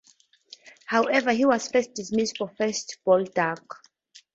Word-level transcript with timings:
However, 0.87 1.31
he 1.31 1.45
was 1.45 1.67
dismissed 1.67 2.39
for 2.39 2.49
a 2.49 2.55
first 2.55 2.97
ball 3.05 3.23
duck. 3.23 3.83